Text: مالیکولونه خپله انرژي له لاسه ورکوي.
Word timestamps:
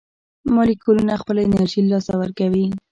مالیکولونه 0.55 1.13
خپله 1.21 1.39
انرژي 1.43 1.79
له 1.83 1.89
لاسه 1.93 2.13
ورکوي. 2.17 2.65